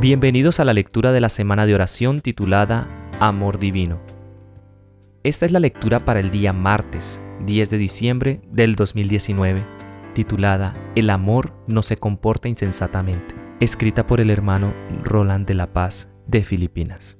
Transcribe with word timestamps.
Bienvenidos 0.00 0.60
a 0.60 0.64
la 0.64 0.72
lectura 0.72 1.12
de 1.12 1.20
la 1.20 1.28
semana 1.28 1.66
de 1.66 1.74
oración 1.74 2.22
titulada 2.22 2.88
Amor 3.20 3.58
Divino. 3.58 4.00
Esta 5.24 5.44
es 5.44 5.52
la 5.52 5.60
lectura 5.60 6.00
para 6.00 6.20
el 6.20 6.30
día 6.30 6.54
martes, 6.54 7.20
10 7.44 7.68
de 7.68 7.76
diciembre 7.76 8.40
del 8.50 8.76
2019, 8.76 9.62
titulada 10.14 10.74
El 10.96 11.10
amor 11.10 11.52
no 11.66 11.82
se 11.82 11.98
comporta 11.98 12.48
insensatamente, 12.48 13.34
escrita 13.60 14.06
por 14.06 14.22
el 14.22 14.30
hermano 14.30 14.72
Roland 15.04 15.46
de 15.46 15.52
la 15.52 15.70
Paz 15.70 16.08
de 16.26 16.44
Filipinas. 16.44 17.18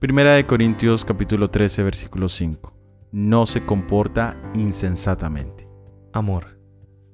Primera 0.00 0.34
de 0.34 0.46
Corintios 0.46 1.04
capítulo 1.04 1.48
13 1.48 1.84
versículo 1.84 2.28
5. 2.28 2.76
No 3.12 3.46
se 3.46 3.64
comporta 3.64 4.36
insensatamente. 4.56 5.68
Amor. 6.12 6.58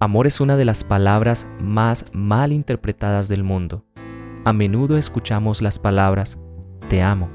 Amor 0.00 0.26
es 0.26 0.40
una 0.40 0.56
de 0.56 0.64
las 0.64 0.84
palabras 0.84 1.48
más 1.60 2.06
mal 2.14 2.50
interpretadas 2.50 3.28
del 3.28 3.44
mundo 3.44 3.84
a 4.44 4.52
menudo 4.52 4.96
escuchamos 4.96 5.62
las 5.62 5.78
palabras 5.78 6.38
te 6.88 7.00
amo, 7.00 7.30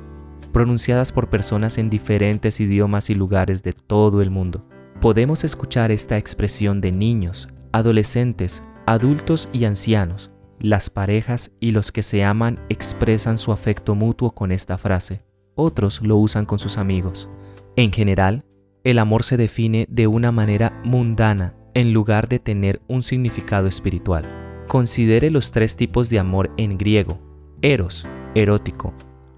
pronunciadas 0.51 1.11
por 1.11 1.29
personas 1.29 1.77
en 1.77 1.89
diferentes 1.89 2.59
idiomas 2.59 3.09
y 3.09 3.15
lugares 3.15 3.63
de 3.63 3.73
todo 3.73 4.21
el 4.21 4.29
mundo. 4.29 4.65
Podemos 5.01 5.43
escuchar 5.43 5.91
esta 5.91 6.17
expresión 6.17 6.79
de 6.79 6.91
niños, 6.91 7.49
adolescentes, 7.71 8.61
adultos 8.85 9.49
y 9.53 9.65
ancianos. 9.65 10.31
Las 10.59 10.89
parejas 10.89 11.51
y 11.59 11.71
los 11.71 11.91
que 11.91 12.03
se 12.03 12.23
aman 12.23 12.59
expresan 12.69 13.37
su 13.37 13.51
afecto 13.51 13.95
mutuo 13.95 14.35
con 14.35 14.51
esta 14.51 14.77
frase. 14.77 15.23
Otros 15.55 16.01
lo 16.01 16.17
usan 16.17 16.45
con 16.45 16.59
sus 16.59 16.77
amigos. 16.77 17.29
En 17.75 17.91
general, 17.91 18.45
el 18.83 18.99
amor 18.99 19.23
se 19.23 19.37
define 19.37 19.87
de 19.89 20.07
una 20.07 20.31
manera 20.31 20.81
mundana 20.83 21.55
en 21.73 21.93
lugar 21.93 22.27
de 22.27 22.39
tener 22.39 22.81
un 22.87 23.01
significado 23.03 23.67
espiritual. 23.67 24.46
Considere 24.67 25.31
los 25.31 25.51
tres 25.51 25.77
tipos 25.77 26.09
de 26.09 26.19
amor 26.19 26.51
en 26.57 26.77
griego, 26.77 27.21
eros, 27.61 28.05
erótico, 28.35 28.93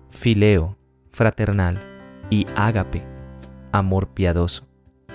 fileo, 0.10 0.76
fraternal 1.12 1.80
y 2.32 2.48
ágape, 2.56 3.04
amor 3.72 4.08
piadoso. 4.10 4.68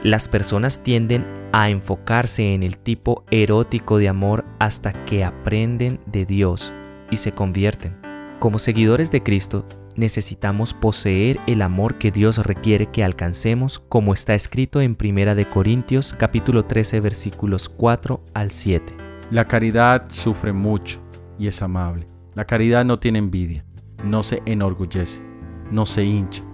Las 0.05 0.29
personas 0.29 0.85
tienden 0.85 1.27
a 1.53 1.69
enfocarse 1.69 2.55
en 2.55 2.63
el 2.63 2.79
tipo 2.79 3.25
erótico 3.33 3.99
de 3.99 4.09
amor 4.09 4.45
hasta 4.61 5.05
que 5.05 5.25
aprenden 5.25 5.99
de 6.07 6.27
Dios 6.27 6.73
y 7.11 7.17
se 7.17 7.33
convierten. 7.33 7.97
Como 8.39 8.61
seguidores 8.61 9.11
de 9.11 9.23
Cristo, 9.23 9.67
necesitamos 9.97 10.75
poseer 10.75 11.41
el 11.49 11.61
amor 11.61 11.99
que 11.99 12.13
Dios 12.13 12.39
requiere 12.39 12.87
que 12.87 13.03
alcancemos, 13.03 13.81
como 13.89 14.15
está 14.15 14.35
escrito 14.35 14.81
en 14.81 14.97
1 15.01 15.51
Corintios 15.51 16.15
capítulo 16.17 16.67
13 16.67 17.01
versículos 17.01 17.69
4 17.69 18.25
al 18.33 18.53
7. 18.53 19.04
La 19.35 19.47
caridad 19.49 20.05
sufre 20.11 20.53
mucho 20.53 21.01
y 21.41 21.49
es 21.49 21.61
amable. 21.61 22.07
La 22.35 22.45
caridad 22.45 22.85
no 22.85 23.01
tiene 23.01 23.19
envidia, 23.19 23.65
no 24.05 24.23
se 24.23 24.41
enorgullece, 24.47 25.25
no 25.73 25.87
se 25.87 26.05
hincha, 26.05 26.45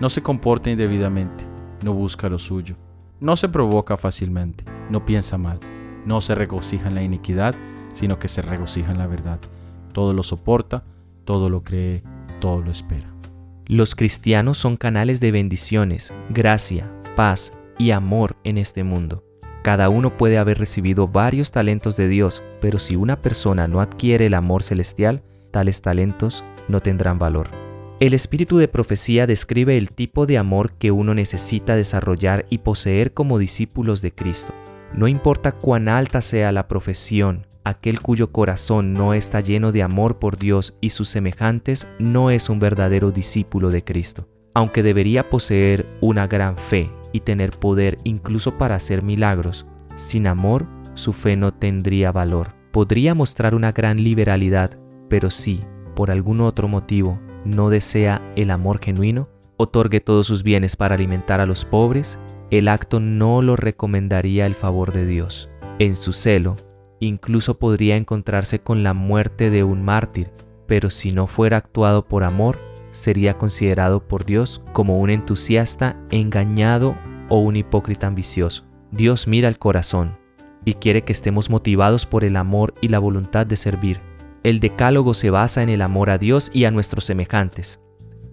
no 0.00 0.08
se 0.08 0.22
comporta 0.22 0.70
indebidamente, 0.70 1.44
no 1.84 1.92
busca 1.92 2.30
lo 2.30 2.38
suyo, 2.38 2.76
no 3.20 3.36
se 3.36 3.50
provoca 3.50 3.98
fácilmente, 3.98 4.64
no 4.88 5.04
piensa 5.04 5.36
mal, 5.36 5.60
no 6.06 6.22
se 6.22 6.34
regocija 6.34 6.88
en 6.88 6.94
la 6.94 7.02
iniquidad, 7.02 7.54
sino 7.92 8.18
que 8.18 8.28
se 8.28 8.40
regocija 8.40 8.90
en 8.90 8.96
la 8.96 9.06
verdad. 9.06 9.38
Todo 9.92 10.14
lo 10.14 10.22
soporta, 10.22 10.82
todo 11.26 11.50
lo 11.50 11.62
cree, 11.62 12.02
todo 12.40 12.62
lo 12.62 12.70
espera. 12.70 13.12
Los 13.66 13.94
cristianos 13.94 14.56
son 14.56 14.78
canales 14.78 15.20
de 15.20 15.30
bendiciones, 15.30 16.10
gracia, 16.30 16.90
paz 17.16 17.52
y 17.76 17.90
amor 17.90 18.38
en 18.44 18.56
este 18.56 18.82
mundo. 18.82 19.29
Cada 19.62 19.90
uno 19.90 20.16
puede 20.16 20.38
haber 20.38 20.58
recibido 20.58 21.06
varios 21.06 21.52
talentos 21.52 21.96
de 21.96 22.08
Dios, 22.08 22.42
pero 22.60 22.78
si 22.78 22.96
una 22.96 23.20
persona 23.20 23.68
no 23.68 23.82
adquiere 23.82 24.26
el 24.26 24.34
amor 24.34 24.62
celestial, 24.62 25.22
tales 25.50 25.82
talentos 25.82 26.44
no 26.68 26.80
tendrán 26.80 27.18
valor. 27.18 27.50
El 28.00 28.14
espíritu 28.14 28.56
de 28.56 28.68
profecía 28.68 29.26
describe 29.26 29.76
el 29.76 29.92
tipo 29.92 30.24
de 30.24 30.38
amor 30.38 30.72
que 30.72 30.90
uno 30.90 31.14
necesita 31.14 31.76
desarrollar 31.76 32.46
y 32.48 32.58
poseer 32.58 33.12
como 33.12 33.38
discípulos 33.38 34.00
de 34.00 34.12
Cristo. 34.12 34.54
No 34.94 35.06
importa 35.06 35.52
cuán 35.52 35.88
alta 35.88 36.22
sea 36.22 36.52
la 36.52 36.66
profesión, 36.66 37.46
aquel 37.62 38.00
cuyo 38.00 38.32
corazón 38.32 38.94
no 38.94 39.12
está 39.12 39.40
lleno 39.40 39.72
de 39.72 39.82
amor 39.82 40.18
por 40.18 40.38
Dios 40.38 40.78
y 40.80 40.90
sus 40.90 41.10
semejantes 41.10 41.86
no 41.98 42.30
es 42.30 42.48
un 42.48 42.58
verdadero 42.60 43.10
discípulo 43.10 43.70
de 43.70 43.84
Cristo. 43.84 44.26
Aunque 44.54 44.82
debería 44.82 45.30
poseer 45.30 45.86
una 46.00 46.26
gran 46.26 46.58
fe 46.58 46.90
y 47.12 47.20
tener 47.20 47.50
poder 47.52 47.98
incluso 48.04 48.58
para 48.58 48.74
hacer 48.74 49.02
milagros, 49.02 49.66
sin 49.94 50.26
amor 50.26 50.66
su 50.94 51.12
fe 51.12 51.36
no 51.36 51.52
tendría 51.52 52.12
valor. 52.12 52.54
Podría 52.72 53.14
mostrar 53.14 53.54
una 53.54 53.72
gran 53.72 54.02
liberalidad, 54.02 54.78
pero 55.08 55.30
si, 55.30 55.60
por 55.94 56.10
algún 56.10 56.40
otro 56.40 56.68
motivo, 56.68 57.18
no 57.44 57.70
desea 57.70 58.22
el 58.36 58.50
amor 58.50 58.80
genuino, 58.80 59.28
otorgue 59.56 60.00
todos 60.00 60.26
sus 60.26 60.42
bienes 60.42 60.76
para 60.76 60.94
alimentar 60.94 61.40
a 61.40 61.46
los 61.46 61.64
pobres, 61.64 62.18
el 62.50 62.68
acto 62.68 63.00
no 63.00 63.42
lo 63.42 63.56
recomendaría 63.56 64.46
el 64.46 64.54
favor 64.54 64.92
de 64.92 65.06
Dios. 65.06 65.50
En 65.78 65.96
su 65.96 66.12
celo, 66.12 66.56
incluso 66.98 67.58
podría 67.58 67.96
encontrarse 67.96 68.58
con 68.58 68.82
la 68.82 68.94
muerte 68.94 69.50
de 69.50 69.64
un 69.64 69.82
mártir, 69.82 70.30
pero 70.66 70.90
si 70.90 71.12
no 71.12 71.26
fuera 71.26 71.56
actuado 71.56 72.04
por 72.06 72.24
amor, 72.24 72.58
sería 72.90 73.38
considerado 73.38 74.06
por 74.06 74.24
Dios 74.24 74.62
como 74.72 74.98
un 74.98 75.10
entusiasta 75.10 75.96
engañado 76.10 76.96
o 77.28 77.38
un 77.38 77.56
hipócrita 77.56 78.06
ambicioso. 78.06 78.64
Dios 78.90 79.28
mira 79.28 79.48
el 79.48 79.58
corazón 79.58 80.18
y 80.64 80.74
quiere 80.74 81.02
que 81.02 81.12
estemos 81.12 81.48
motivados 81.48 82.06
por 82.06 82.24
el 82.24 82.36
amor 82.36 82.74
y 82.80 82.88
la 82.88 82.98
voluntad 82.98 83.46
de 83.46 83.56
servir. 83.56 84.00
El 84.42 84.60
decálogo 84.60 85.14
se 85.14 85.30
basa 85.30 85.62
en 85.62 85.68
el 85.68 85.82
amor 85.82 86.10
a 86.10 86.18
Dios 86.18 86.50
y 86.52 86.64
a 86.64 86.70
nuestros 86.70 87.04
semejantes. 87.04 87.80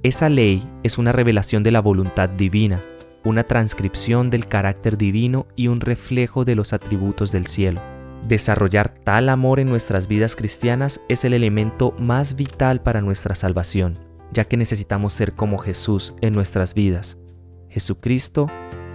Esa 0.04 0.30
ley 0.30 0.68
es 0.84 0.98
una 0.98 1.12
revelación 1.12 1.64
de 1.64 1.72
la 1.72 1.82
voluntad 1.82 2.30
divina, 2.30 2.82
una 3.24 3.44
transcripción 3.44 4.30
del 4.30 4.48
carácter 4.48 4.98
divino 4.98 5.48
y 5.56 5.68
un 5.68 5.82
reflejo 5.82 6.46
de 6.46 6.56
los 6.56 6.74
atributos 6.74 7.32
del 7.32 7.48
cielo. 7.48 7.82
Desarrollar 8.28 8.94
tal 9.04 9.30
amor 9.30 9.60
en 9.60 9.70
nuestras 9.70 10.08
vidas 10.08 10.36
cristianas 10.36 11.02
es 11.08 11.24
el 11.24 11.34
elemento 11.34 11.94
más 12.00 12.36
vital 12.36 12.82
para 12.82 13.02
nuestra 13.02 13.36
salvación 13.36 14.08
ya 14.32 14.46
que 14.46 14.58
necesitamos 14.58 15.14
ser 15.14 15.34
como 15.34 15.58
Jesús 15.58 16.14
en 16.22 16.34
nuestras 16.34 16.74
vidas. 16.74 17.18
Jesucristo 17.70 18.48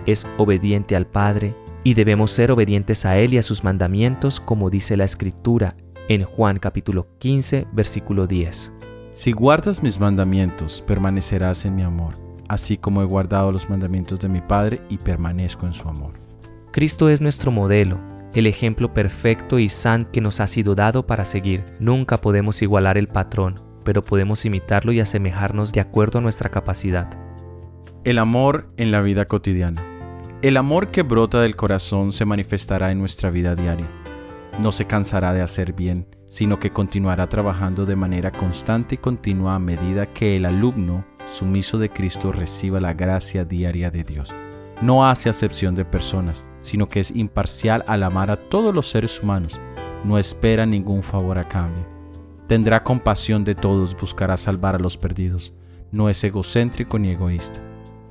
es 0.06 0.26
obediente 0.38 0.96
al 0.96 1.06
Padre 1.06 1.54
y 1.84 1.94
debemos 1.94 2.30
ser 2.30 2.50
obedientes 2.50 3.04
a 3.06 3.18
Él 3.18 3.34
y 3.34 3.38
a 3.38 3.42
sus 3.42 3.64
mandamientos 3.64 4.40
como 4.40 4.70
dice 4.70 4.96
la 4.96 5.04
Escritura 5.04 5.76
en 6.08 6.24
Juan 6.24 6.58
capítulo 6.58 7.06
15 7.18 7.66
versículo 7.72 8.26
10. 8.26 8.72
Si 9.12 9.32
guardas 9.32 9.82
mis 9.82 10.00
mandamientos, 10.00 10.82
permanecerás 10.86 11.66
en 11.66 11.76
mi 11.76 11.82
amor, 11.82 12.14
así 12.48 12.78
como 12.78 13.02
he 13.02 13.04
guardado 13.04 13.52
los 13.52 13.68
mandamientos 13.68 14.20
de 14.20 14.28
mi 14.28 14.40
Padre 14.40 14.80
y 14.88 14.96
permanezco 14.96 15.66
en 15.66 15.74
su 15.74 15.88
amor. 15.88 16.14
Cristo 16.70 17.10
es 17.10 17.20
nuestro 17.20 17.50
modelo, 17.50 18.00
el 18.32 18.46
ejemplo 18.46 18.94
perfecto 18.94 19.58
y 19.58 19.68
san 19.68 20.06
que 20.06 20.22
nos 20.22 20.40
ha 20.40 20.46
sido 20.46 20.74
dado 20.74 21.06
para 21.06 21.26
seguir. 21.26 21.64
Nunca 21.78 22.16
podemos 22.16 22.62
igualar 22.62 22.96
el 22.96 23.08
patrón, 23.08 23.60
pero 23.84 24.02
podemos 24.02 24.44
imitarlo 24.44 24.92
y 24.92 25.00
asemejarnos 25.00 25.72
de 25.72 25.80
acuerdo 25.80 26.18
a 26.18 26.22
nuestra 26.22 26.50
capacidad. 26.50 27.10
El 28.04 28.18
amor 28.18 28.72
en 28.76 28.90
la 28.90 29.00
vida 29.00 29.26
cotidiana. 29.26 29.82
El 30.42 30.56
amor 30.56 30.88
que 30.88 31.02
brota 31.02 31.40
del 31.40 31.54
corazón 31.54 32.10
se 32.10 32.24
manifestará 32.24 32.90
en 32.90 32.98
nuestra 32.98 33.30
vida 33.30 33.54
diaria. 33.54 33.88
No 34.58 34.72
se 34.72 34.86
cansará 34.86 35.32
de 35.32 35.40
hacer 35.40 35.72
bien, 35.72 36.08
sino 36.26 36.58
que 36.58 36.70
continuará 36.70 37.28
trabajando 37.28 37.86
de 37.86 37.94
manera 37.94 38.32
constante 38.32 38.96
y 38.96 38.98
continua 38.98 39.54
a 39.54 39.60
medida 39.60 40.06
que 40.06 40.36
el 40.36 40.46
alumno 40.46 41.04
sumiso 41.26 41.78
de 41.78 41.90
Cristo 41.90 42.32
reciba 42.32 42.80
la 42.80 42.92
gracia 42.92 43.44
diaria 43.44 43.90
de 43.90 44.02
Dios. 44.02 44.34
No 44.80 45.06
hace 45.06 45.28
acepción 45.28 45.76
de 45.76 45.84
personas, 45.84 46.44
sino 46.60 46.88
que 46.88 47.00
es 47.00 47.12
imparcial 47.12 47.84
al 47.86 48.02
amar 48.02 48.30
a 48.32 48.36
todos 48.36 48.74
los 48.74 48.88
seres 48.88 49.22
humanos. 49.22 49.60
No 50.04 50.18
espera 50.18 50.66
ningún 50.66 51.04
favor 51.04 51.38
a 51.38 51.46
cambio 51.46 51.91
Tendrá 52.46 52.82
compasión 52.82 53.44
de 53.44 53.54
todos, 53.54 53.96
buscará 53.96 54.36
salvar 54.36 54.74
a 54.74 54.78
los 54.78 54.96
perdidos. 54.96 55.52
No 55.90 56.08
es 56.08 56.22
egocéntrico 56.24 56.98
ni 56.98 57.10
egoísta. 57.10 57.60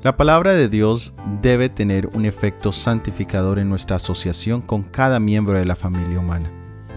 La 0.04 0.18
palabra 0.18 0.54
de 0.54 0.68
Dios 0.68 1.14
debe 1.44 1.70
tener 1.70 2.10
un 2.16 2.26
efecto 2.26 2.72
santificador 2.72 3.60
en 3.60 3.70
nuestra 3.70 3.98
asociación 3.98 4.62
con 4.62 4.82
cada 4.82 5.20
miembro 5.20 5.58
de 5.58 5.66
la 5.66 5.76
familia 5.76 6.20
humana. 6.20 6.52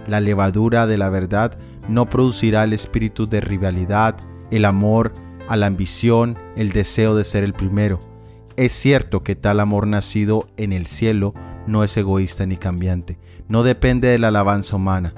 La 0.06 0.20
levadura 0.20 0.86
de 0.86 0.96
la 0.96 1.10
verdad 1.10 1.58
no 1.88 2.08
producirá 2.08 2.64
el 2.64 2.72
espíritu 2.72 3.28
de 3.28 3.42
rivalidad, 3.42 4.16
el 4.50 4.64
amor, 4.64 5.12
a 5.48 5.56
la 5.56 5.66
ambición, 5.66 6.38
el 6.56 6.72
deseo 6.72 7.14
de 7.14 7.24
ser 7.24 7.44
el 7.44 7.52
primero. 7.52 8.00
Es 8.56 8.72
cierto 8.72 9.22
que 9.22 9.36
tal 9.36 9.60
amor 9.60 9.86
nacido 9.86 10.48
en 10.56 10.72
el 10.72 10.86
cielo 10.86 11.34
no 11.66 11.84
es 11.84 11.96
egoísta 11.96 12.46
ni 12.46 12.56
cambiante, 12.56 13.18
no 13.48 13.62
depende 13.62 14.08
de 14.08 14.18
la 14.18 14.28
alabanza 14.28 14.76
humana, 14.76 15.14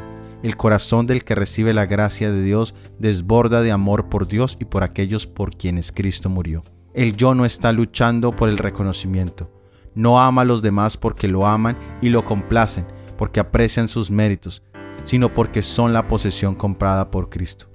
el 0.46 0.56
corazón 0.56 1.08
del 1.08 1.24
que 1.24 1.34
recibe 1.34 1.74
la 1.74 1.86
gracia 1.86 2.30
de 2.30 2.40
Dios 2.40 2.72
desborda 3.00 3.62
de 3.62 3.72
amor 3.72 4.08
por 4.08 4.28
Dios 4.28 4.56
y 4.60 4.64
por 4.64 4.84
aquellos 4.84 5.26
por 5.26 5.56
quienes 5.56 5.90
Cristo 5.90 6.30
murió. 6.30 6.62
El 6.94 7.16
yo 7.16 7.34
no 7.34 7.44
está 7.44 7.72
luchando 7.72 8.30
por 8.30 8.48
el 8.48 8.56
reconocimiento. 8.56 9.50
No 9.96 10.20
ama 10.20 10.42
a 10.42 10.44
los 10.44 10.62
demás 10.62 10.96
porque 10.96 11.26
lo 11.26 11.48
aman 11.48 11.76
y 12.00 12.10
lo 12.10 12.24
complacen, 12.24 12.86
porque 13.18 13.40
aprecian 13.40 13.88
sus 13.88 14.08
méritos, 14.12 14.62
sino 15.02 15.34
porque 15.34 15.62
son 15.62 15.92
la 15.92 16.06
posesión 16.06 16.54
comprada 16.54 17.10
por 17.10 17.28
Cristo. 17.28 17.66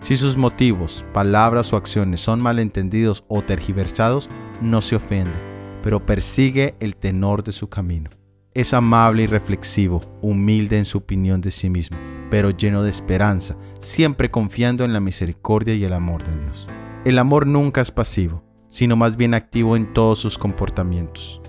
Si 0.00 0.16
sus 0.16 0.38
motivos, 0.38 1.04
palabras 1.12 1.74
o 1.74 1.76
acciones 1.76 2.22
son 2.22 2.40
malentendidos 2.40 3.24
o 3.28 3.42
tergiversados, 3.42 4.30
no 4.62 4.80
se 4.80 4.96
ofende, 4.96 5.38
pero 5.82 6.06
persigue 6.06 6.76
el 6.80 6.96
tenor 6.96 7.44
de 7.44 7.52
su 7.52 7.68
camino. 7.68 8.08
Es 8.56 8.72
amable 8.72 9.24
y 9.24 9.26
reflexivo, 9.26 10.00
humilde 10.22 10.78
en 10.78 10.86
su 10.86 10.96
opinión 10.96 11.42
de 11.42 11.50
sí 11.50 11.68
mismo, 11.68 11.98
pero 12.30 12.48
lleno 12.48 12.82
de 12.82 12.88
esperanza, 12.88 13.54
siempre 13.80 14.30
confiando 14.30 14.82
en 14.86 14.94
la 14.94 15.00
misericordia 15.00 15.74
y 15.74 15.84
el 15.84 15.92
amor 15.92 16.24
de 16.24 16.42
Dios. 16.42 16.66
El 17.04 17.18
amor 17.18 17.46
nunca 17.46 17.82
es 17.82 17.90
pasivo, 17.90 18.42
sino 18.70 18.96
más 18.96 19.18
bien 19.18 19.34
activo 19.34 19.76
en 19.76 19.92
todos 19.92 20.20
sus 20.20 20.38
comportamientos. 20.38 21.42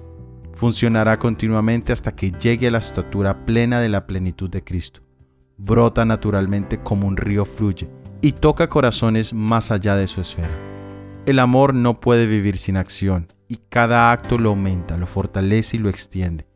Funcionará 0.54 1.18
continuamente 1.18 1.94
hasta 1.94 2.14
que 2.14 2.32
llegue 2.32 2.68
a 2.68 2.72
la 2.72 2.80
estatura 2.80 3.46
plena 3.46 3.80
de 3.80 3.88
la 3.88 4.06
plenitud 4.06 4.50
de 4.50 4.66
Cristo. 4.66 5.00
Brota 5.56 6.04
naturalmente 6.04 6.82
como 6.82 7.08
un 7.08 7.16
río 7.16 7.46
fluye 7.46 7.90
y 8.20 8.34
toca 8.34 8.68
corazones 8.68 9.34
más 9.34 9.72
allá 9.72 9.96
de 9.96 10.08
su 10.08 10.20
esfera. 10.20 10.60
El 11.26 11.40
amor 11.40 11.74
no 11.74 12.02
puede 12.02 12.28
vivir 12.28 12.58
sin 12.58 12.76
acción 12.76 13.28
y 13.48 13.62
cada 13.70 14.12
acto 14.12 14.38
lo 14.38 14.50
aumenta, 14.50 14.98
lo 14.98 15.08
fortalece 15.08 15.78
y 15.78 15.80
lo 15.80 15.88
extiende. 15.88 16.48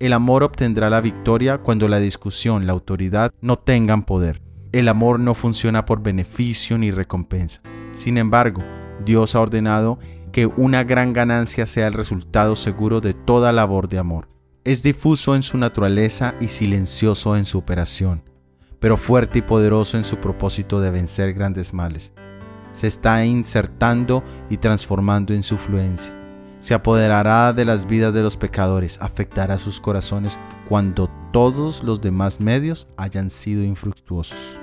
El 0.00 0.14
amor 0.14 0.42
obtendrá 0.42 0.88
la 0.88 1.02
victoria 1.02 1.58
cuando 1.58 1.86
la 1.86 1.98
discusión, 1.98 2.66
la 2.66 2.72
autoridad 2.72 3.34
no 3.42 3.58
tengan 3.58 4.06
poder. 4.06 4.40
El 4.72 4.88
amor 4.88 5.20
no 5.20 5.34
funciona 5.34 5.84
por 5.84 6.02
beneficio 6.02 6.78
ni 6.78 6.90
recompensa. 6.90 7.60
Sin 7.92 8.16
embargo, 8.16 8.62
Dios 9.04 9.34
ha 9.34 9.40
ordenado 9.42 9.98
que 10.32 10.46
una 10.46 10.84
gran 10.84 11.12
ganancia 11.12 11.66
sea 11.66 11.86
el 11.86 11.92
resultado 11.92 12.56
seguro 12.56 13.02
de 13.02 13.12
toda 13.12 13.52
labor 13.52 13.90
de 13.90 13.98
amor. 13.98 14.30
Es 14.64 14.82
difuso 14.82 15.36
en 15.36 15.42
su 15.42 15.58
naturaleza 15.58 16.34
y 16.40 16.48
silencioso 16.48 17.36
en 17.36 17.44
su 17.44 17.58
operación, 17.58 18.22
pero 18.78 18.96
fuerte 18.96 19.40
y 19.40 19.42
poderoso 19.42 19.98
en 19.98 20.04
su 20.06 20.16
propósito 20.16 20.80
de 20.80 20.90
vencer 20.90 21.34
grandes 21.34 21.74
males. 21.74 22.14
Se 22.72 22.86
está 22.86 23.22
insertando 23.26 24.24
y 24.48 24.56
transformando 24.56 25.34
en 25.34 25.42
su 25.42 25.58
fluencia. 25.58 26.19
Se 26.60 26.74
apoderará 26.74 27.52
de 27.52 27.64
las 27.64 27.86
vidas 27.86 28.14
de 28.14 28.22
los 28.22 28.36
pecadores, 28.36 28.98
afectará 29.00 29.58
sus 29.58 29.80
corazones 29.80 30.38
cuando 30.68 31.08
todos 31.32 31.82
los 31.82 32.00
demás 32.00 32.40
medios 32.40 32.86
hayan 32.96 33.30
sido 33.30 33.64
infructuosos. 33.64 34.58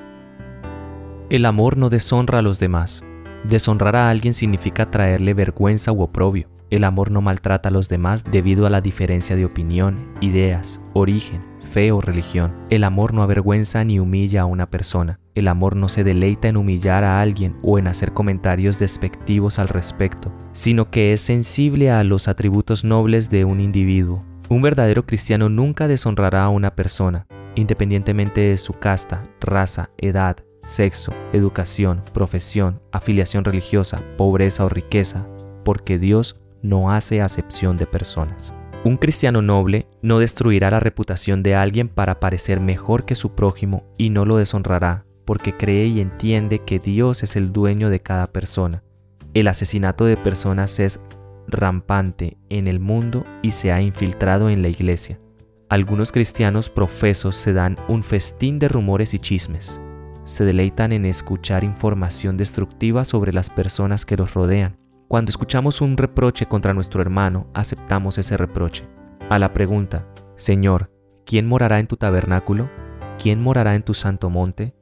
El 1.30 1.46
amor 1.46 1.76
no 1.76 1.90
deshonra 1.90 2.40
a 2.40 2.42
los 2.42 2.60
demás, 2.60 3.04
Deshonrar 3.44 3.96
a 3.96 4.10
alguien 4.10 4.34
significa 4.34 4.90
traerle 4.92 5.34
vergüenza 5.34 5.94
u 5.94 6.02
oprobio. 6.02 6.50
El 6.70 6.84
amor 6.84 7.12
no 7.12 7.22
maltrata 7.22 7.70
a 7.70 7.72
los 7.72 7.88
demás 7.88 8.26
debido 8.30 8.66
a 8.66 8.70
la 8.70 8.82
diferencia 8.82 9.38
de 9.38 9.46
opinión, 9.46 10.14
ideas, 10.20 10.82
origen, 10.94 11.46
fe 11.68 11.92
o 11.92 12.02
religión. 12.02 12.56
El 12.72 12.84
amor 12.84 13.14
no 13.14 13.22
avergüenza 13.22 13.84
ni 13.84 14.00
humilla 14.00 14.42
a 14.42 14.46
una 14.46 14.70
persona. 14.72 15.20
El 15.36 15.48
amor 15.48 15.76
no 15.76 15.90
se 15.90 16.04
deleita 16.04 16.48
en 16.48 16.58
humillar 16.58 17.04
a 17.04 17.22
alguien 17.22 17.58
o 17.62 17.78
en 17.78 17.88
hacer 17.88 18.14
comentarios 18.14 18.80
despectivos 18.80 19.60
al 19.60 19.68
respecto, 19.68 20.34
sino 20.54 20.90
que 20.90 21.14
es 21.14 21.22
sensible 21.22 21.92
a 21.92 22.04
los 22.04 22.28
atributos 22.28 22.84
nobles 22.84 23.30
de 23.30 23.46
un 23.46 23.60
individuo. 23.60 24.26
Un 24.50 24.64
verdadero 24.64 25.06
cristiano 25.06 25.50
nunca 25.50 25.88
deshonrará 25.88 26.46
a 26.46 26.50
una 26.50 26.74
persona, 26.74 27.28
independientemente 27.56 28.42
de 28.42 28.58
su 28.58 28.74
casta, 28.74 29.22
raza, 29.42 29.92
edad, 29.98 30.38
sexo, 30.64 31.14
educación, 31.34 32.04
profesión, 32.14 32.82
afiliación 32.92 33.44
religiosa, 33.44 34.02
pobreza 34.18 34.66
o 34.66 34.70
riqueza, 34.70 35.28
porque 35.64 36.00
Dios 36.00 36.42
no 36.62 36.92
hace 36.92 37.22
acepción 37.22 37.78
de 37.78 37.86
personas. 37.86 38.54
Un 38.88 38.96
cristiano 38.96 39.42
noble 39.42 39.86
no 40.02 40.20
destruirá 40.20 40.72
la 40.72 40.80
reputación 40.80 41.44
de 41.44 41.56
alguien 41.56 41.90
para 41.90 42.22
parecer 42.22 42.62
mejor 42.62 43.04
que 43.04 43.16
su 43.16 43.36
prójimo 43.36 43.84
y 43.98 44.12
no 44.12 44.24
lo 44.24 44.38
deshonrará, 44.38 45.04
porque 45.26 45.58
cree 45.58 45.88
y 45.88 46.00
entiende 46.00 46.60
que 46.60 46.80
Dios 46.80 47.22
es 47.22 47.36
el 47.36 47.52
dueño 47.52 47.90
de 47.90 48.00
cada 48.00 48.32
persona. 48.32 48.86
El 49.34 49.50
asesinato 49.50 50.06
de 50.06 50.16
personas 50.16 50.80
es 50.80 51.02
rampante 51.50 52.38
en 52.48 52.66
el 52.66 52.80
mundo 52.80 53.26
y 53.42 53.52
se 53.52 53.74
ha 53.74 53.82
infiltrado 53.82 54.50
en 54.50 54.62
la 54.62 54.70
iglesia. 54.70 55.20
Algunos 55.68 56.14
cristianos 56.14 56.70
profesos 56.70 57.36
se 57.36 57.52
dan 57.52 57.76
un 57.90 58.04
festín 58.04 58.58
de 58.58 58.70
rumores 58.70 59.14
y 59.14 59.20
chismes, 59.20 59.82
se 60.24 60.46
deleitan 60.46 60.94
en 60.94 61.06
escuchar 61.06 61.66
información 61.66 62.38
destructiva 62.38 63.04
sobre 63.04 63.34
las 63.34 63.50
personas 63.50 64.06
que 64.06 64.16
los 64.16 64.34
rodean. 64.34 64.78
Cuando 65.08 65.30
escuchamos 65.30 65.80
un 65.80 65.96
reproche 65.96 66.48
contra 66.48 66.74
nuestro 66.74 67.02
hermano, 67.02 67.48
aceptamos 67.54 68.18
ese 68.18 68.36
reproche. 68.36 68.90
A 69.30 69.40
la 69.40 69.54
pregunta, 69.54 70.06
Señor, 70.36 70.92
¿quién 71.26 71.48
morará 71.48 71.80
en 71.80 71.88
tu 71.88 71.96
tabernáculo? 71.96 72.70
¿Quién 73.18 73.42
morará 73.42 73.76
en 73.76 73.84
tu 73.84 73.94
santo 73.94 74.30
monte? 74.30 74.76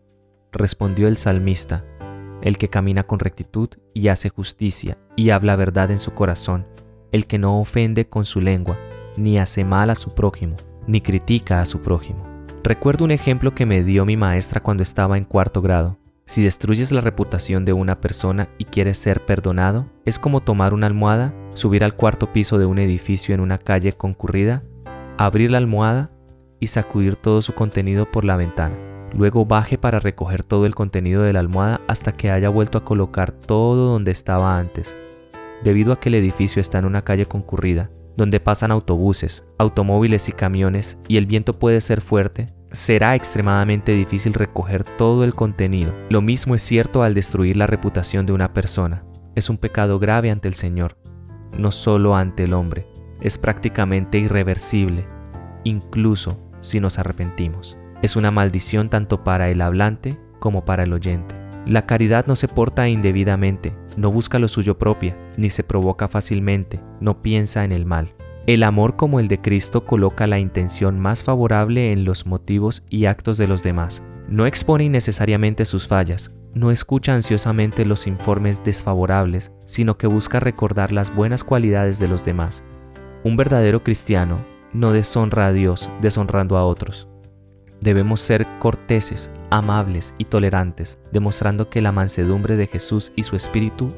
Respondió 0.51 1.07
el 1.07 1.17
salmista, 1.17 1.85
el 2.41 2.57
que 2.57 2.69
camina 2.69 3.03
con 3.03 3.19
rectitud 3.19 3.69
y 3.93 4.07
hace 4.07 4.29
justicia 4.29 4.97
y 5.15 5.29
habla 5.29 5.55
verdad 5.55 5.91
en 5.91 5.99
su 5.99 6.15
corazón, 6.15 6.65
el 7.11 7.27
que 7.27 7.37
no 7.37 7.59
ofende 7.59 8.09
con 8.09 8.25
su 8.25 8.41
lengua, 8.41 8.79
ni 9.17 9.37
hace 9.37 9.63
mal 9.63 9.91
a 9.91 9.95
su 9.95 10.15
prójimo, 10.15 10.55
ni 10.87 11.01
critica 11.01 11.61
a 11.61 11.65
su 11.65 11.83
prójimo. 11.83 12.25
Recuerdo 12.63 13.05
un 13.05 13.11
ejemplo 13.11 13.53
que 13.53 13.67
me 13.67 13.83
dio 13.83 14.05
mi 14.05 14.17
maestra 14.17 14.59
cuando 14.59 14.81
estaba 14.81 15.19
en 15.19 15.23
cuarto 15.23 15.61
grado. 15.61 15.99
Si 16.27 16.43
destruyes 16.43 16.91
la 16.91 17.01
reputación 17.01 17.65
de 17.65 17.73
una 17.73 18.01
persona 18.01 18.49
y 18.57 18.65
quieres 18.65 18.97
ser 18.97 19.23
perdonado, 19.25 19.85
es 20.05 20.17
como 20.17 20.41
tomar 20.41 20.73
una 20.73 20.87
almohada, 20.87 21.35
subir 21.53 21.83
al 21.83 21.95
cuarto 21.95 22.33
piso 22.33 22.57
de 22.57 22.65
un 22.65 22.79
edificio 22.79 23.35
en 23.35 23.41
una 23.41 23.59
calle 23.59 23.93
concurrida, 23.93 24.63
abrir 25.19 25.51
la 25.51 25.59
almohada 25.59 26.09
y 26.59 26.67
sacudir 26.67 27.15
todo 27.15 27.43
su 27.43 27.53
contenido 27.53 28.09
por 28.09 28.25
la 28.25 28.37
ventana. 28.37 28.75
Luego 29.13 29.45
baje 29.45 29.77
para 29.77 29.99
recoger 29.99 30.43
todo 30.43 30.65
el 30.65 30.73
contenido 30.73 31.21
de 31.21 31.31
la 31.31 31.41
almohada 31.41 31.81
hasta 31.87 32.11
que 32.11 32.31
haya 32.31 32.49
vuelto 32.49 32.79
a 32.79 32.83
colocar 32.83 33.31
todo 33.31 33.91
donde 33.91 34.11
estaba 34.11 34.57
antes. 34.57 34.97
Debido 35.63 35.93
a 35.93 35.99
que 35.99 36.09
el 36.09 36.15
edificio 36.15 36.59
está 36.59 36.79
en 36.79 36.85
una 36.85 37.03
calle 37.03 37.27
concurrida, 37.27 37.91
donde 38.17 38.39
pasan 38.39 38.71
autobuses, 38.71 39.45
automóviles 39.57 40.29
y 40.29 40.31
camiones 40.31 40.97
y 41.07 41.17
el 41.17 41.25
viento 41.25 41.59
puede 41.59 41.81
ser 41.81 42.01
fuerte, 42.01 42.47
será 42.71 43.15
extremadamente 43.15 43.93
difícil 43.93 44.33
recoger 44.33 44.83
todo 44.83 45.23
el 45.23 45.33
contenido. 45.33 45.93
Lo 46.09 46.21
mismo 46.21 46.55
es 46.55 46.61
cierto 46.61 47.03
al 47.03 47.13
destruir 47.13 47.57
la 47.57 47.67
reputación 47.67 48.25
de 48.25 48.33
una 48.33 48.53
persona. 48.53 49.05
Es 49.35 49.49
un 49.49 49.57
pecado 49.57 49.99
grave 49.99 50.31
ante 50.31 50.47
el 50.47 50.55
Señor, 50.55 50.97
no 51.57 51.71
solo 51.71 52.15
ante 52.15 52.43
el 52.43 52.53
hombre. 52.53 52.87
Es 53.21 53.37
prácticamente 53.37 54.17
irreversible, 54.17 55.07
incluso 55.63 56.39
si 56.61 56.79
nos 56.79 56.99
arrepentimos. 56.99 57.77
Es 58.01 58.15
una 58.15 58.31
maldición 58.31 58.89
tanto 58.89 59.23
para 59.23 59.49
el 59.49 59.61
hablante 59.61 60.19
como 60.39 60.65
para 60.65 60.83
el 60.83 60.93
oyente. 60.93 61.35
La 61.65 61.87
caridad 61.87 62.27
no 62.27 62.35
se 62.35 62.47
porta 62.47 62.87
indebidamente, 62.87 63.75
no 63.97 64.11
busca 64.11 64.37
lo 64.37 64.47
suyo 64.47 64.77
propia, 64.77 65.17
ni 65.35 65.49
se 65.49 65.63
provoca 65.63 66.07
fácilmente, 66.07 66.79
no 66.99 67.23
piensa 67.23 67.63
en 67.63 67.71
el 67.71 67.85
mal. 67.85 68.13
El 68.45 68.61
amor 68.61 68.95
como 68.95 69.19
el 69.19 69.27
de 69.27 69.41
Cristo 69.41 69.85
coloca 69.85 70.27
la 70.27 70.37
intención 70.37 70.99
más 70.99 71.23
favorable 71.23 71.91
en 71.91 72.05
los 72.05 72.27
motivos 72.27 72.83
y 72.89 73.05
actos 73.05 73.39
de 73.39 73.47
los 73.47 73.63
demás. 73.63 74.03
No 74.29 74.45
expone 74.45 74.83
innecesariamente 74.83 75.65
sus 75.65 75.87
fallas, 75.87 76.31
no 76.53 76.69
escucha 76.69 77.15
ansiosamente 77.15 77.83
los 77.83 78.05
informes 78.05 78.63
desfavorables, 78.63 79.51
sino 79.65 79.97
que 79.97 80.05
busca 80.05 80.39
recordar 80.39 80.91
las 80.91 81.13
buenas 81.13 81.43
cualidades 81.43 81.97
de 81.97 82.07
los 82.07 82.23
demás. 82.23 82.63
Un 83.23 83.37
verdadero 83.37 83.83
cristiano 83.83 84.37
no 84.71 84.91
deshonra 84.91 85.47
a 85.47 85.51
Dios 85.51 85.89
deshonrando 86.01 86.57
a 86.57 86.65
otros. 86.65 87.09
Debemos 87.85 88.19
ser 88.19 88.47
corteses, 88.57 89.29
amables 89.51 90.15
y 90.17 90.25
tolerantes, 90.25 90.97
demostrando 91.11 91.69
que 91.69 91.81
la 91.81 91.91
mansedumbre 91.91 92.55
de 92.55 92.65
Jesús 92.65 93.13
y 93.15 93.21
su 93.21 93.35
Espíritu 93.35 93.93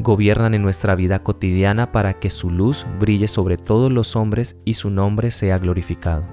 gobiernan 0.00 0.52
en 0.52 0.60
nuestra 0.60 0.94
vida 0.96 1.18
cotidiana 1.18 1.92
para 1.92 2.12
que 2.12 2.28
su 2.28 2.50
luz 2.50 2.84
brille 3.00 3.28
sobre 3.28 3.56
todos 3.56 3.90
los 3.90 4.16
hombres 4.16 4.60
y 4.66 4.74
su 4.74 4.90
nombre 4.90 5.30
sea 5.30 5.56
glorificado. 5.56 6.26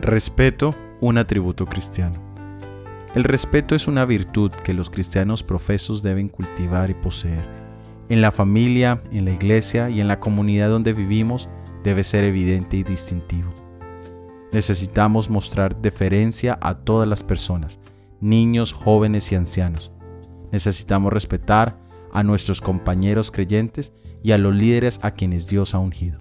Respeto, 0.00 0.74
un 1.02 1.18
atributo 1.18 1.66
cristiano. 1.66 2.22
El 3.14 3.24
respeto 3.24 3.74
es 3.74 3.86
una 3.86 4.06
virtud 4.06 4.50
que 4.50 4.72
los 4.72 4.88
cristianos 4.88 5.42
profesos 5.42 6.02
deben 6.02 6.30
cultivar 6.30 6.88
y 6.88 6.94
poseer. 6.94 7.44
En 8.08 8.22
la 8.22 8.32
familia, 8.32 9.02
en 9.12 9.26
la 9.26 9.32
iglesia 9.32 9.90
y 9.90 10.00
en 10.00 10.08
la 10.08 10.20
comunidad 10.20 10.70
donde 10.70 10.94
vivimos 10.94 11.50
debe 11.84 12.02
ser 12.02 12.24
evidente 12.24 12.78
y 12.78 12.82
distintivo. 12.82 13.65
Necesitamos 14.56 15.28
mostrar 15.28 15.82
deferencia 15.82 16.58
a 16.62 16.78
todas 16.78 17.06
las 17.06 17.22
personas, 17.22 17.78
niños, 18.22 18.72
jóvenes 18.72 19.30
y 19.30 19.34
ancianos. 19.34 19.92
Necesitamos 20.50 21.12
respetar 21.12 21.78
a 22.10 22.22
nuestros 22.22 22.62
compañeros 22.62 23.30
creyentes 23.30 23.92
y 24.22 24.32
a 24.32 24.38
los 24.38 24.54
líderes 24.54 24.98
a 25.02 25.10
quienes 25.10 25.46
Dios 25.46 25.74
ha 25.74 25.78
ungido. 25.78 26.20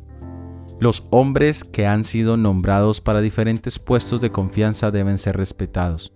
Los 0.82 1.08
hombres 1.12 1.64
que 1.64 1.88
han 1.88 2.04
sido 2.04 2.36
nombrados 2.36 3.00
para 3.00 3.22
diferentes 3.22 3.80
puestos 3.80 4.20
de 4.20 4.34
confianza 4.34 4.92
deben 4.92 5.18
ser 5.18 5.38
respetados. 5.38 6.12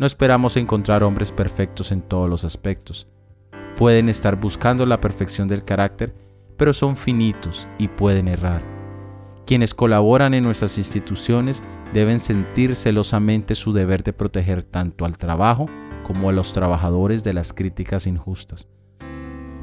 No 0.00 0.06
esperamos 0.06 0.56
encontrar 0.56 1.04
hombres 1.04 1.30
perfectos 1.30 1.92
en 1.92 2.02
todos 2.02 2.28
los 2.28 2.44
aspectos. 2.44 3.06
Pueden 3.76 4.08
estar 4.08 4.40
buscando 4.40 4.86
la 4.86 5.00
perfección 5.00 5.46
del 5.46 5.64
carácter, 5.64 6.16
pero 6.56 6.72
son 6.72 6.96
finitos 6.96 7.68
y 7.78 7.86
pueden 7.86 8.26
errar. 8.26 8.73
Quienes 9.46 9.74
colaboran 9.74 10.32
en 10.32 10.42
nuestras 10.42 10.78
instituciones 10.78 11.62
deben 11.92 12.18
sentir 12.18 12.76
celosamente 12.76 13.54
su 13.54 13.72
deber 13.72 14.02
de 14.02 14.14
proteger 14.14 14.62
tanto 14.62 15.04
al 15.04 15.18
trabajo 15.18 15.66
como 16.02 16.30
a 16.30 16.32
los 16.32 16.52
trabajadores 16.52 17.24
de 17.24 17.34
las 17.34 17.52
críticas 17.52 18.06
injustas. 18.06 18.68